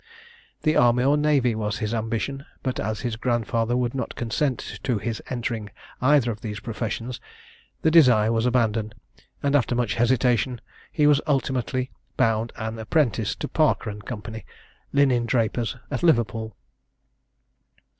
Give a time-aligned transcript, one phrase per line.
[0.63, 4.97] The army or navy was his ambition; but, as his grandfather would not consent to
[4.97, 5.69] his entering
[6.01, 7.21] either of these professions,
[7.83, 8.95] the desire was abandoned,
[9.43, 10.59] and, after much hesitation,
[10.91, 14.19] he was ultimately bound an apprentice to Parker and Co.
[14.91, 16.57] linen drapers, at Liverpool.